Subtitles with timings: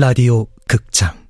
[0.00, 1.27] 라디오 극장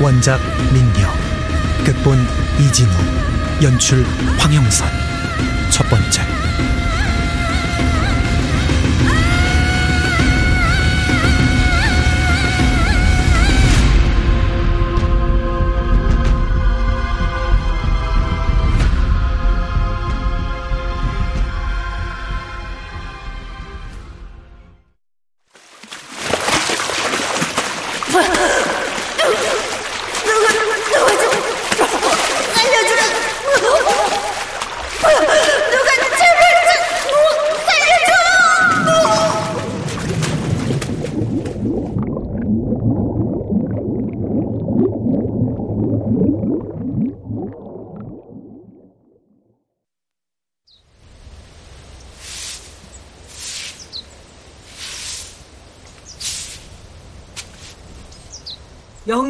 [0.00, 0.40] 원작
[0.72, 1.12] 민경
[1.84, 2.18] 극본
[2.60, 2.90] 이진우
[3.62, 4.04] 연출
[4.38, 4.88] 황영선.
[5.70, 6.37] 첫 번째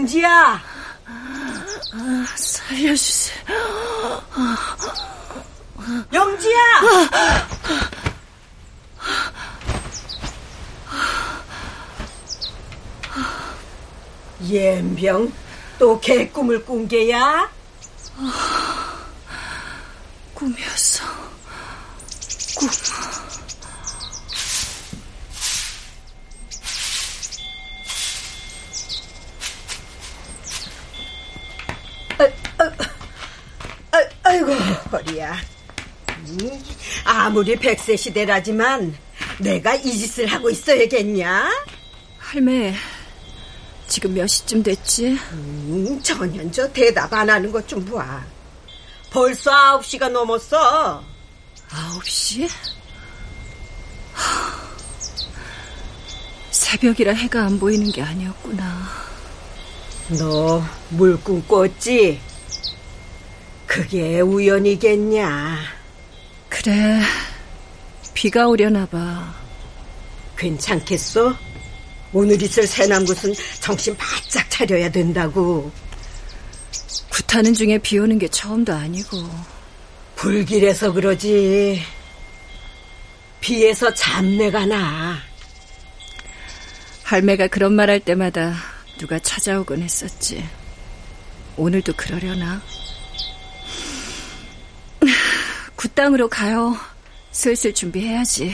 [0.09, 0.59] 영지야,
[2.35, 3.45] 살려주세요.
[6.15, 6.59] 영지야.
[14.49, 15.31] 옌병
[15.79, 17.51] 또 개꿈을 꾼 게야?
[20.33, 21.05] 꿈이었어.
[22.57, 22.69] 꿈.
[33.91, 34.53] 아, 아이고
[34.93, 35.37] 허리야.
[36.27, 36.65] 음,
[37.39, 38.97] 아무리 백세 시대라지만
[39.39, 41.49] 내가 이 짓을 하고 있어야겠냐?
[42.19, 42.75] 할매,
[43.87, 45.17] 지금 몇 시쯤 됐지?
[45.31, 48.25] 음, 전혀 저 대답 안 하는 것 좀 봐.
[49.11, 51.05] 벌써 아홉 시가 넘었어.
[51.71, 52.43] 아홉 시?
[54.15, 54.59] 하,
[56.51, 58.89] 새벽이라 해가 안 보이는 게 아니었구나.
[60.19, 62.21] 너 물꿈 꿨지?
[63.65, 65.79] 그게 우연이겠냐?
[66.49, 67.01] 그래,
[68.19, 69.33] 비가 오려나 봐.
[70.37, 71.37] 괜찮겠어?
[72.13, 75.71] 오늘 있을 새남굿은 정신 바짝 차려야 된다고.
[77.11, 79.19] 굿하는 중에 비 오는 게 처음도 아니고.
[80.17, 81.81] 불길해서 그러지.
[83.41, 85.19] 비에서 잡내가 나.
[87.05, 88.57] 할매가 그런 말 할 때마다
[88.99, 90.45] 누가 찾아오곤 했었지.
[91.57, 92.61] 오늘도 그러려나?
[95.77, 96.77] 굿땅으로 가요.
[97.39, 98.51] 슬슬 준비해야지.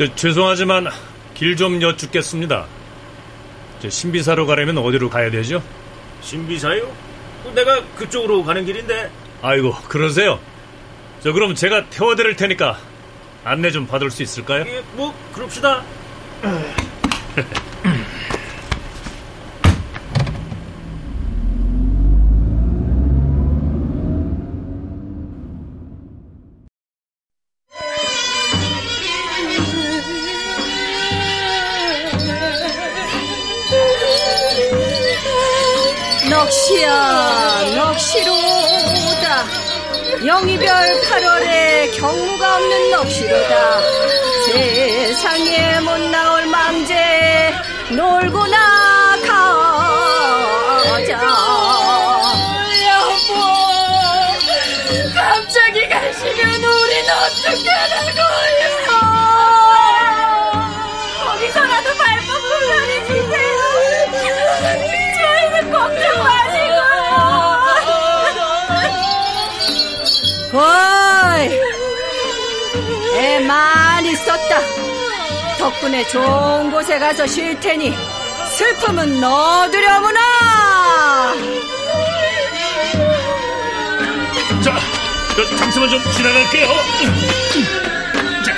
[0.00, 0.88] 저, 죄송하지만
[1.34, 2.64] 길 좀 여쭙겠습니다.
[3.82, 5.62] 저 신비사로 가려면 어디로 가야 되죠?
[6.22, 6.90] 신비사요?
[7.54, 9.10] 내가 그쪽으로 가는 길인데.
[9.42, 10.40] 아이고 그러세요.
[11.22, 12.78] 저 그럼 제가 태워드릴 테니까
[13.44, 14.64] 안내 좀 받을 수 있을까요?
[14.66, 15.82] 예, 뭐 그럽시다.
[40.40, 40.66] 영이별
[41.02, 43.80] 8월에 경무가 없는 넋이로다.
[44.46, 47.52] 세상에 못 나올 망제
[47.90, 49.16] 놀고 나
[50.88, 51.12] 가자.
[52.88, 53.34] 여보
[55.14, 57.89] 갑자기 가시면 우린 어떻게
[73.50, 74.60] 많이 썼다.
[75.58, 77.92] 덕분에 좋은 곳에 가서 쉴 테니
[78.56, 80.20] 슬픔은 너드려무나.
[84.62, 84.78] 자,
[85.34, 86.68] 저 잠시만 좀 지나갈게요.
[88.46, 88.56] 자.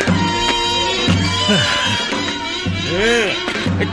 [2.91, 3.35] 네,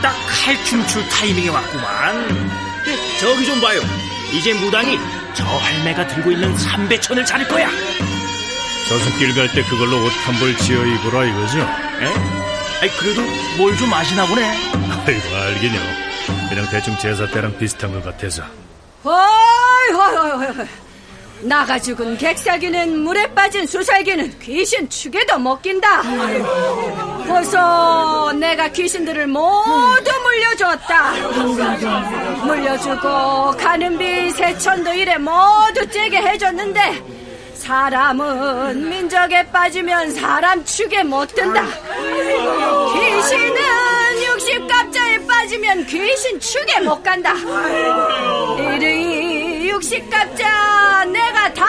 [0.02, 2.50] 딱 칼춤 출 타이밍에 왔구만.
[3.18, 3.80] 저기 좀 봐요.
[4.32, 4.98] 이제 무당이
[5.32, 7.70] 저 할매가 들고 있는 삼배천을 차릴 거야.
[8.90, 11.60] 저승길 갈 때 그걸로 옷 한 벌 지어 입으라 이거죠?
[11.60, 12.06] 에?
[12.82, 13.22] 아이, 그래도
[13.56, 14.42] 뭘 좀 아시나 보네.
[15.06, 15.80] 아이고 알긴요.
[16.48, 18.42] 그냥 대충 제사 때랑 비슷한 것 같아서.
[19.04, 19.14] 어이,
[19.94, 20.66] 어이, 어이, 어이.
[21.42, 26.02] 나가 죽은 객살기는 물에 빠진 수살기는 귀신 축에도 먹긴다.
[27.26, 31.12] 벌써 내가 귀신들을 모두 물려줬다.
[32.44, 37.19] 물려주고 가는 비 세천도 이래 모두 째게 해줬는데
[37.70, 41.64] 사람은 민족에 빠지면 사람 축에 못 든다.
[42.92, 47.32] 귀신은 육십 갑자에 빠지면 귀신 축에 못 간다.
[48.58, 51.64] 이르이 육십 갑자 내가 다.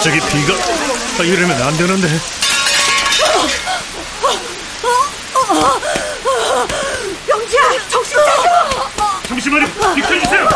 [0.00, 0.54] 갑자기 비가
[1.18, 2.08] 아, 이러면 안 되는데.
[7.28, 7.60] 영지야,
[7.90, 8.88] 정신 차려!
[9.28, 9.66] 잠시만요.
[9.94, 10.48] 비켜주세요.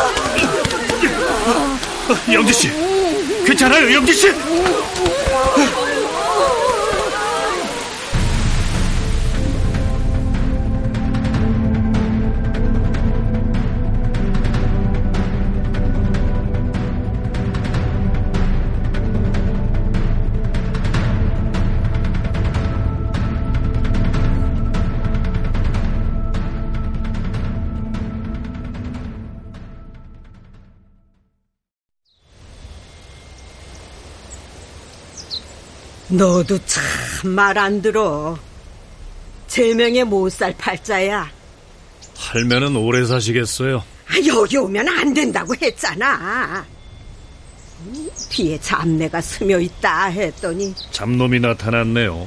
[2.09, 2.73] 어, 영지 씨,
[3.45, 4.33] 괜찮아요, 영지 씨.
[36.09, 36.83] 너도 참
[37.35, 38.39] 말 안 들어.
[39.47, 41.31] 제명에 못 살 팔자야.
[42.17, 43.79] 할매는 오래 사시겠어요.
[43.79, 46.65] 아, 여기 오면 안 된다고 했잖아.
[47.87, 52.27] 음, 뒤에 잡내가 스며 있다 했더니 잡놈이 나타났네요.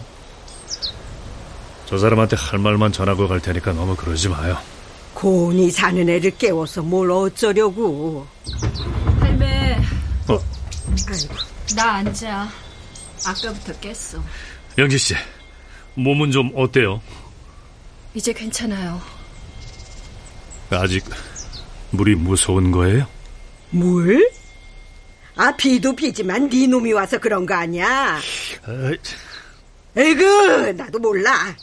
[1.85, 4.57] 저 사람한테 할 말만 전하고 갈 테니까 너무 그러지 마요.
[5.13, 8.27] 곤히 자는 애를 깨워서 뭘 어쩌려고.
[9.19, 9.77] 할매,
[10.27, 10.33] 어,
[11.09, 11.35] 아이고,
[11.75, 12.49] 나 앉아.
[13.31, 14.23] 아까부터 깼어.
[14.77, 15.15] 영지 씨,
[15.95, 17.01] 몸은 좀 어때요?
[18.13, 19.01] 이제 괜찮아요.
[20.69, 21.03] 아직
[21.91, 23.07] 물이 무서운 거예요?
[23.69, 24.29] 물?
[25.35, 28.19] 아 비도 비지만 네 놈이 와서 그런 거 아니야.
[28.65, 28.97] 아이,
[29.95, 31.55] 에그 나도 몰라.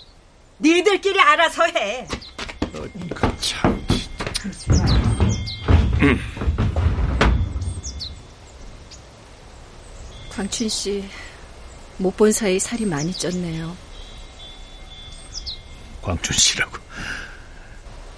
[0.61, 2.07] 니들끼리 알아서 해.
[2.73, 3.85] 그 참.
[10.31, 11.05] 광춘 씨,
[11.99, 13.75] 못 본 사이 살이 많이 쪘네요.
[16.03, 16.77] 광춘 씨라고.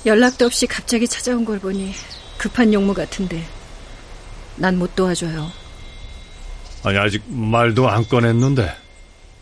[0.04, 1.92] 연락도 없이 갑자기 찾아온 걸 보니
[2.38, 3.44] 급한 용무 같은데
[4.56, 5.50] 난 못 도와줘요.
[6.84, 8.74] 아니 아직 말도 안 꺼냈는데.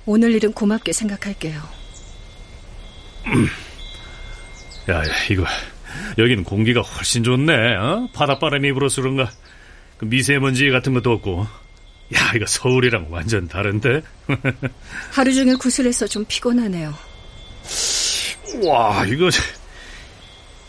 [0.07, 1.61] 오늘 일은 고맙게 생각할게요.
[4.91, 5.45] 야, 야, 이거
[6.19, 7.77] 여기는 공기가 훨씬 좋네.
[7.77, 8.09] 어?
[8.13, 9.31] 바닷바람이 불어서 그런가.
[9.97, 11.47] 그 미세먼지 같은 것도 없고.
[12.15, 14.03] 야, 이거 서울이랑 완전 다른데.
[15.13, 16.95] 하루 종일 구슬해서 좀 피곤하네요.
[18.65, 19.31] 와, 이거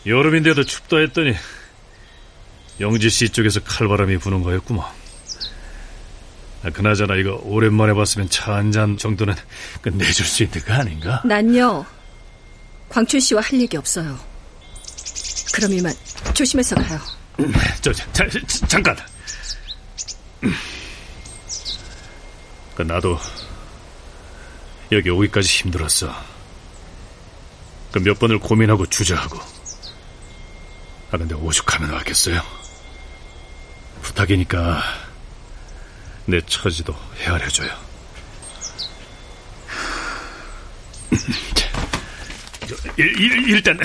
[0.06, 1.34] 여름인데도 춥다 했더니
[2.80, 4.84] 영지 씨 쪽에서 칼바람이 부는 거였구먼.
[6.62, 9.34] 아, 그나저나 이거 오랜만에 봤으면 차 한 잔 정도는
[9.82, 11.22] 끝내줄 수 있는 거 아닌가?
[11.24, 11.84] 난요,
[12.88, 14.18] 광춘 씨와 할 얘기 없어요.
[15.54, 15.92] 그럼 이만
[16.34, 16.98] 조심해서 가요.
[17.82, 18.96] 저, 저, 자, 자, 잠깐.
[22.76, 23.18] 그 나도
[24.92, 26.14] 여기 오기까지 힘들었어.
[27.92, 29.38] 그 몇 번을 고민하고 주저하고.
[31.10, 32.42] 아 근데 오죽하면 왔겠어요.
[34.02, 34.82] 부탁이니까
[36.26, 37.70] 내 처지도 헤아려줘요.
[42.98, 43.78] 일단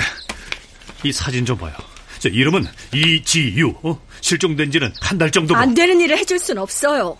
[1.04, 1.72] 이 사진 좀 봐요.
[2.18, 3.74] 저 이름은 이지유.
[3.82, 4.00] 어?
[4.20, 5.56] 실종된 지는 한 달 정도.
[5.56, 7.16] 안 되는 일을 해줄 순 없어요.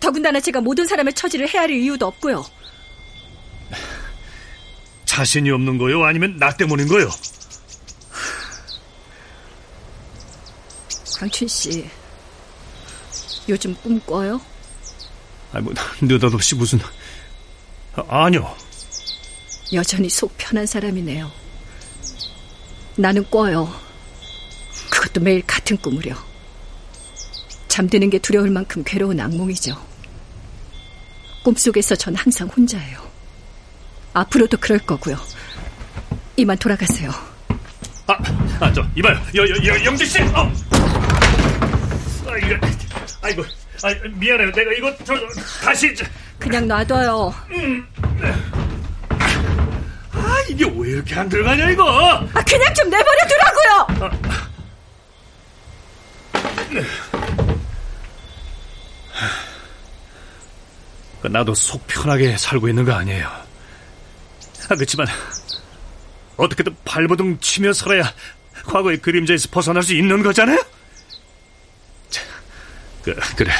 [0.00, 2.44] 더군다나 제가 모든 사람의 처지를 헤아릴 이유도 없고요.
[5.04, 6.04] 자신이 없는 거요?
[6.04, 7.08] 아니면 나 때문인 거요?
[11.18, 11.88] 광춘 씨,
[13.48, 14.40] 요즘 꿈 꿔요?
[15.52, 16.78] 아니, 뭐, 느닷없이 무슨.
[17.96, 18.54] 아, 아니요.
[19.72, 21.30] 여전히 속 편한 사람이네요.
[22.96, 23.72] 나는 꿔요.
[24.90, 26.27] 그것도 매일 같은 꿈을요.
[27.78, 29.72] 잠드는 게 두려울 만큼 괴로운 악몽이죠.
[31.44, 32.98] 꿈속에서 전 항상 혼자예요.
[34.14, 35.16] 앞으로도 그럴 거고요.
[36.34, 37.12] 이만 돌아가세요.
[38.08, 38.18] 아,
[38.58, 39.14] 아, 저, 이봐요.
[39.36, 40.20] 여, 여, 여, 영지 씨!
[40.20, 40.52] 어!
[42.26, 42.56] 아, 이거,
[43.22, 43.44] 아이고,
[43.84, 44.50] 아, 미안해요.
[44.50, 45.14] 내가 이거, 저,
[45.64, 46.04] 다시, 저,
[46.36, 47.32] 그냥 놔둬요.
[50.14, 51.88] 아, 이게 왜 이렇게 안 들어가냐, 이거?
[52.34, 54.18] 아, 그냥 좀 내버려 두라고요!
[61.22, 63.26] 나도 속 편하게 살고 있는 거 아니에요.
[63.26, 65.06] 아, 그렇지만,
[66.36, 68.12] 어떻게든 발버둥 치며 살아야
[68.64, 70.62] 과거의 그림자에서 벗어날 수 있는 거잖아요?
[72.10, 72.20] 자,
[73.02, 73.52] 그, 그래.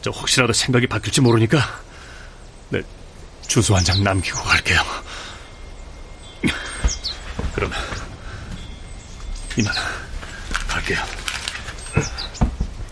[0.00, 1.58] 저 혹시라도 생각이 바뀔지 모르니까,
[2.70, 2.80] 내
[3.46, 4.80] 주소 한 장 남기고 갈게요.
[7.54, 7.70] 그럼,
[9.58, 9.74] 이만,
[10.68, 10.98] 갈게요.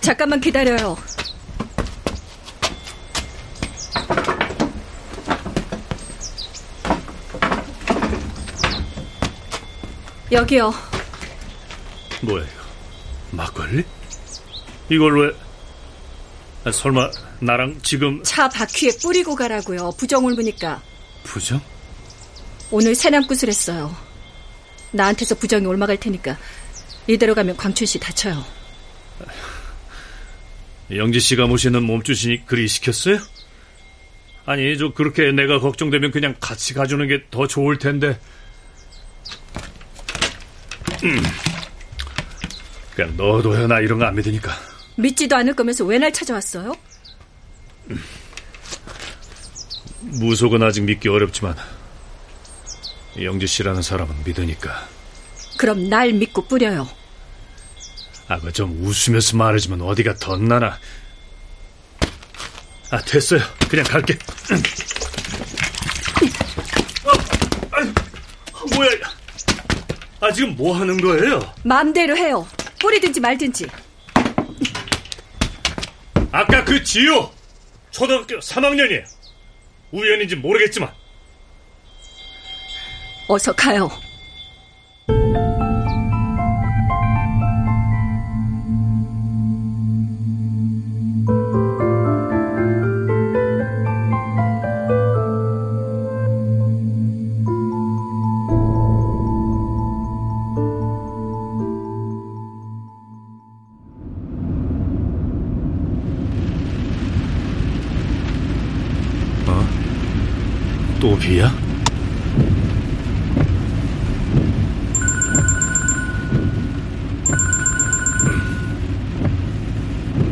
[0.00, 0.96] 잠깐만 기다려요.
[10.32, 10.72] 여기요.
[12.22, 12.52] 뭐야, 이거?
[13.30, 13.84] 막걸리?
[14.90, 15.34] 이걸 왜,
[16.64, 19.92] 아, 설마, 나랑 지금 차 바퀴에 뿌리고 가라고요.
[19.96, 20.82] 부정 옮으니까.
[21.24, 21.60] 부정?
[22.70, 23.94] 오늘 새남굿을 했어요.
[24.92, 26.36] 나한테서 부정이 올라갈 테니까
[27.06, 28.44] 이대로 가면 광춘 씨 다쳐요.
[30.94, 33.18] 영지 씨가 모시는 몸주신이 그리 시켰어요?
[34.46, 38.18] 아니, 저 그렇게 내가 걱정되면 그냥 같이 가주는 게 더 좋을 텐데.
[41.04, 41.22] 음.
[42.94, 44.52] 그냥 너도요, 나 이런 거 안 믿으니까.
[44.96, 46.74] 믿지도 않을 거면서 왜 날 찾아왔어요?
[50.00, 51.56] 무속은 아직 믿기 어렵지만,
[53.20, 54.86] 영지 씨라는 사람은 믿으니까.
[55.58, 56.88] 그럼 날 믿고 뿌려요.
[58.28, 60.78] 아, 그좀 웃으면서 말하지만 어디가 덧나나.
[62.90, 63.40] 아, 됐어요.
[63.68, 64.14] 그냥 갈게.
[67.04, 67.10] 어,
[67.72, 67.92] 아유,
[68.54, 68.90] 아, 뭐야.
[70.20, 71.40] 아, 지금 뭐 하는 거예요?
[71.62, 72.46] 마음대로 해요.
[72.80, 73.66] 뿌리든지 말든지.
[76.32, 77.30] 아까 그 지효!
[77.90, 79.04] 초등학교 3학년이에요.
[79.92, 80.90] 우연인지 모르겠지만.
[83.28, 83.90] 어서 가요.
[111.18, 111.20] 어?
[111.20, 111.50] 또 비야?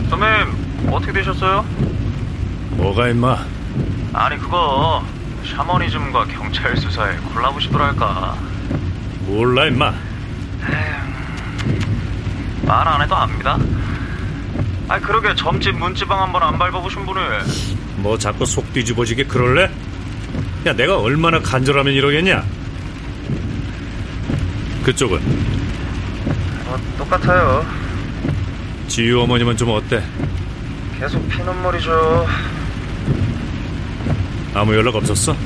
[0.09, 1.65] 선배님 어떻게 되셨어요?
[2.71, 3.39] 뭐가 임마?
[4.13, 5.05] 아니 그거
[5.45, 8.37] 샤머니즘과 경찰 수사에 콜라보시더랄까
[9.27, 9.93] 몰라 임마.
[12.67, 13.57] 말 안 해도 압니다
[14.89, 17.21] 아니 그러게 점집 문지방 한번 안 밟아보신 분이
[17.99, 19.71] 뭐 자꾸 속 뒤집어지게 그럴래?
[20.67, 22.45] 야 내가 얼마나 간절하면 이러겠냐?
[24.83, 25.21] 그쪽은
[26.67, 27.65] 어, 똑같아요
[28.89, 30.03] 지유 어머님은 좀 어때?
[30.99, 32.27] 계속 피눈물이죠
[34.55, 35.37] 아무 연락 없었어?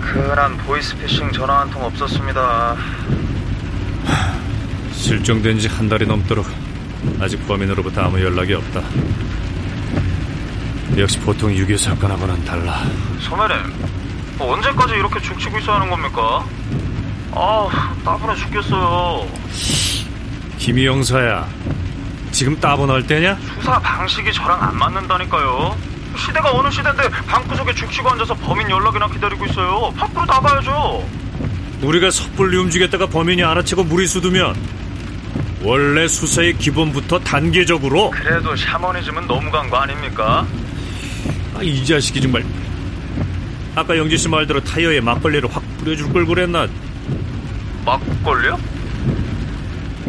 [0.00, 2.76] 그난 보이스피싱 전화 한 통 없었습니다
[4.92, 6.46] 실종된 지 한 달이 넘도록
[7.20, 8.80] 아직 범인으로부터 아무 연락이 없다.
[10.98, 12.82] 역시 보통 유괴 사건하고는 달라.
[13.28, 13.56] 선배님
[14.38, 16.44] 뭐 언제까지 이렇게 죽치고 있어야 하는 겁니까?
[17.32, 19.26] 아 따분해 죽겠어요
[20.58, 21.48] 김희 형사야,
[22.30, 23.36] 지금 따분할 때냐?
[23.58, 25.76] 수사 방식이 저랑 안 맞는다니까요.
[26.16, 29.92] 시대가 어느 시대인데 방구석에 죽치고 앉아서 범인 연락이나 기다리고 있어요.
[29.96, 31.08] 밖으로 나가야죠.
[31.82, 34.54] 우리가 섣불리 움직였다가 범인이 알아채고 무리수 두면
[35.62, 40.46] 원래 수사의 기본부터 단계적으로 그래도 샤머니즘은 너무 간 거 아닙니까?
[41.62, 42.44] 아, 이 자식이 정말
[43.76, 46.66] 아까 영지 씨 말대로 타이어에 막걸리를 확 뿌려줄 걸 그랬나?
[47.86, 48.58] 막걸리요?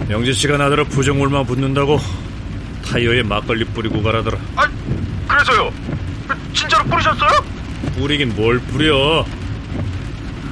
[0.10, 2.00] 영지 씨가 나더러 부정물만 붙는다고
[2.88, 4.40] 타이어에 막걸리 뿌리고 가라더라.
[4.56, 4.68] 아,
[5.28, 5.72] 그래서요.
[6.56, 7.30] 진짜로 뿌리셨어요?
[7.98, 9.24] 뿌리긴 뭘 뿌려?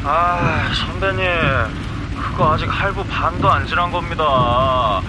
[0.03, 1.25] 아, 선배님.
[2.15, 5.01] 그거 아직 할부 반도 안 지난 겁니다.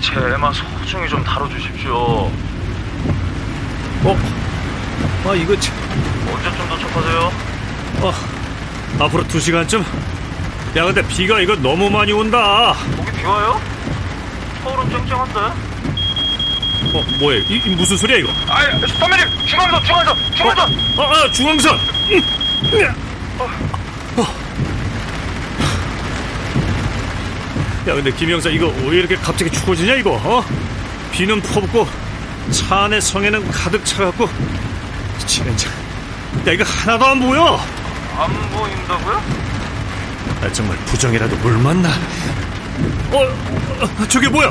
[0.00, 1.94] 제 애만 소중히 좀 다뤄주십시오.
[4.04, 4.41] 어?
[5.24, 5.74] 아 이거 참...
[6.34, 7.32] 언제쯤 도착하세요?
[8.00, 8.12] 어,
[8.98, 9.84] 앞으로 두 시간쯤?
[10.76, 13.60] 야 근데 비가 이거 너무 많이 온다 거기 비 와요?
[14.64, 15.38] 서울은 쨍쨍한데?
[16.94, 18.66] 어 뭐야 이, 이 무슨 소리야 이거 아이,
[18.98, 19.46] 선배님!
[19.46, 20.74] 중앙선, 중앙선, 중앙선!
[20.98, 22.22] 아, 아 중앙선 음.
[24.16, 24.22] 어.
[27.88, 30.44] 야 근데 김영사 이거 왜 이렇게 갑자기 추워지냐 이거 어?
[31.12, 31.86] 비는 퍼붓고
[32.50, 34.28] 차 안에 성에는 가득 차갖고
[35.26, 35.68] 진짜
[36.46, 37.60] 야 이거 하나도 안 보여
[38.16, 39.22] 안 보인다고요?
[40.42, 41.88] 아, 정말 부정이라도 물 맞나
[43.10, 43.24] 어,
[43.80, 44.48] 어 저게 뭐야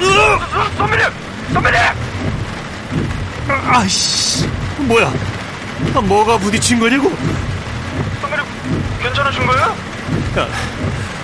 [0.00, 1.06] 어, 선배님!
[1.52, 1.80] 선배님!
[3.48, 4.46] 아이씨
[4.78, 5.12] 뭐야
[5.94, 7.10] 아, 뭐가 부딪힌 거냐고
[8.20, 8.44] 선배님,
[9.02, 9.76] 괜찮으신 거예요?
[10.38, 10.48] 야,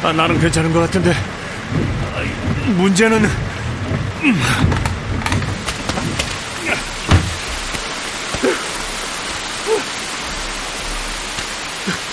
[0.03, 3.25] 아, 나는 괜찮은 것 같은데 아, 이 문제는
[4.23, 4.43] 음.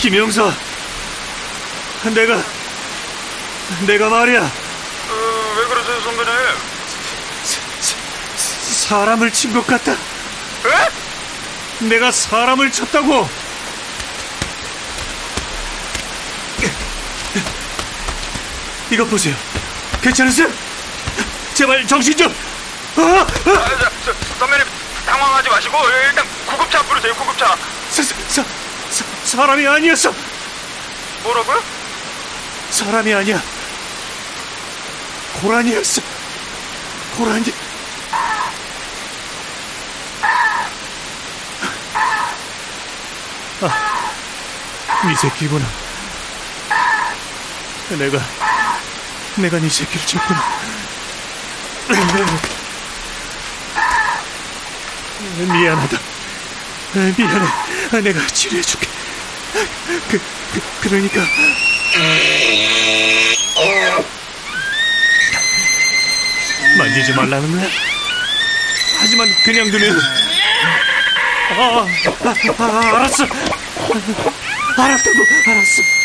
[0.04, 0.52] 김영사
[2.14, 2.44] 내가
[3.88, 6.34] 내가 말이야 어, 왜 그러세요, 선배님?
[8.90, 9.98] 사람을 친 것 같다 에?
[11.88, 13.30] 내가 사람을 쳤다고
[18.92, 19.36] 이것 보세요
[20.02, 20.50] 괜찮으세요?
[21.54, 22.28] 제발 정신 좀
[22.98, 23.02] 어?
[23.02, 23.20] 어?
[23.22, 24.68] 아, 저, 저, 선배님,
[25.04, 27.58] 당황하지 마시고, 일단 구급차 부르세요, 구급차.
[27.90, 28.46] 사, 사,
[29.34, 30.14] 사, 사람이 아니었어.
[31.24, 31.64] 뭐라고요?
[32.70, 33.42] 사람이 아니야.
[35.42, 36.02] 고라니였어.
[37.18, 37.52] 고라니.
[43.62, 45.66] 아, 네 새끼구나.
[47.98, 48.20] 내가
[49.38, 50.44] 내가 네 새끼를 쳤구나
[55.38, 55.98] 미안하다.
[57.18, 58.02] 미안해.
[58.02, 58.93] 내가 치료해줄게
[60.10, 61.22] 그, 그 그러니까.
[66.78, 67.70] 만지지 말라는 거야?
[69.00, 70.00] 하지만 그냥 두면
[71.52, 73.26] 아, 아, 아, 알았어.
[74.76, 76.03] 알았다고 알았어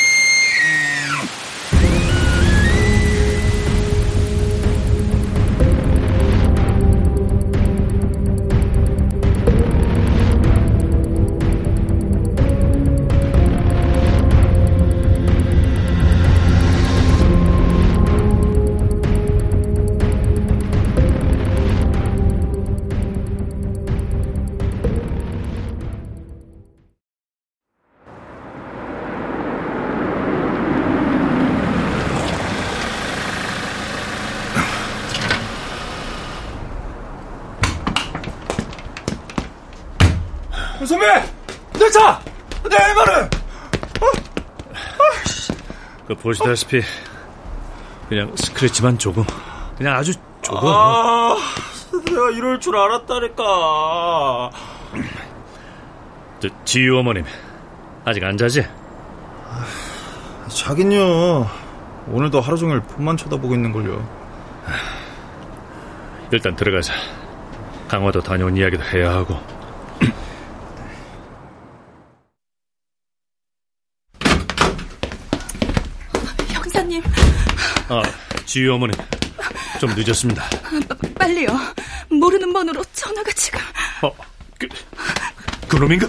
[40.89, 41.07] 선배!
[41.75, 42.19] 내 차!
[42.69, 43.31] 내 말은!
[46.07, 46.83] 그 보시다시피
[48.09, 49.23] 그냥 스크래치만 조금
[49.77, 51.37] 그냥 아주 조금 아,
[52.07, 54.51] 내가 이럴 줄 알았다니까.
[56.41, 57.27] 저, 지유 어머님
[58.07, 58.67] 아직 안 자지?
[60.49, 61.47] 자긴요.
[62.07, 64.09] 오늘도 하루 종일 폰만 쳐다보고 있는걸요.
[66.33, 66.95] 일단 들어가자
[67.89, 69.39] 강화도 다녀온 이야기도 해야 하고
[76.53, 77.03] 형사님,
[77.89, 78.03] 아
[78.49, 78.97] 지유 어머님
[79.79, 80.43] 좀 늦었습니다
[81.19, 81.49] 빨리요.
[82.11, 83.61] 모르는 번호로 전화가 지금.
[84.03, 84.11] 어,
[84.59, 84.67] 그,
[85.69, 86.07] 그놈인가?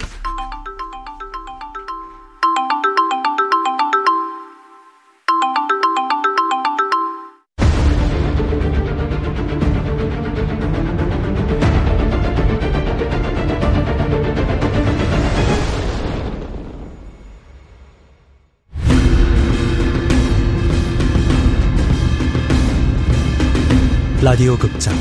[24.21, 24.93] 라디오 극장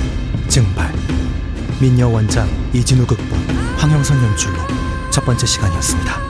[0.46, 0.94] 증발
[1.81, 3.26] 민여 원작 이진우 극본
[3.76, 4.59] 황영선 연출로
[5.11, 6.28] 첫 번째 시간이었습니다.